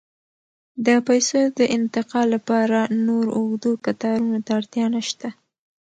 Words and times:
د 0.85 0.87
پیسو 1.07 1.41
د 1.59 1.59
انتقال 1.77 2.27
لپاره 2.35 2.79
نور 3.07 3.25
اوږدو 3.37 3.71
کتارونو 3.85 4.39
ته 4.45 4.51
اړتیا 4.59 4.85
نشته. 4.95 5.27